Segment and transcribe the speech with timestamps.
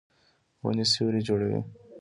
[0.63, 1.59] ونې سیوری جوړوي